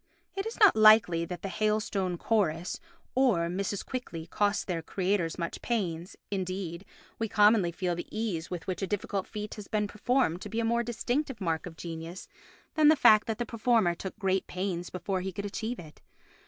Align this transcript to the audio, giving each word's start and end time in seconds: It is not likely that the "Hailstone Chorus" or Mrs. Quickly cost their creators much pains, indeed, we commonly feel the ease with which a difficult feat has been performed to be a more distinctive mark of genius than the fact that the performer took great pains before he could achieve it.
It 0.35 0.47
is 0.47 0.59
not 0.59 0.75
likely 0.75 1.25
that 1.25 1.43
the 1.43 1.47
"Hailstone 1.47 2.17
Chorus" 2.17 2.79
or 3.13 3.47
Mrs. 3.49 3.85
Quickly 3.85 4.25
cost 4.25 4.65
their 4.65 4.81
creators 4.81 5.37
much 5.37 5.61
pains, 5.61 6.15
indeed, 6.31 6.85
we 7.19 7.29
commonly 7.29 7.71
feel 7.71 7.93
the 7.93 8.07
ease 8.09 8.49
with 8.49 8.65
which 8.65 8.81
a 8.81 8.87
difficult 8.87 9.27
feat 9.27 9.53
has 9.53 9.67
been 9.67 9.87
performed 9.87 10.41
to 10.41 10.49
be 10.49 10.59
a 10.59 10.65
more 10.65 10.81
distinctive 10.81 11.39
mark 11.39 11.67
of 11.67 11.77
genius 11.77 12.27
than 12.73 12.87
the 12.87 12.95
fact 12.95 13.27
that 13.27 13.37
the 13.37 13.45
performer 13.45 13.93
took 13.93 14.17
great 14.17 14.47
pains 14.47 14.89
before 14.89 15.21
he 15.21 15.31
could 15.31 15.45
achieve 15.45 15.77
it. 15.77 16.01